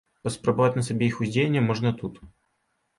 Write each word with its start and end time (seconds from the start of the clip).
Паспрабаваць 0.27 0.77
на 0.79 0.85
сабе 0.89 1.05
іх 1.11 1.21
уздзеянне 1.27 1.61
можна 1.69 1.95
тут. 2.05 2.15